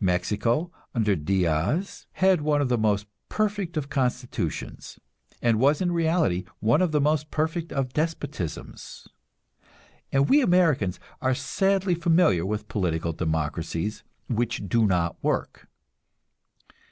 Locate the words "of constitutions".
3.76-4.98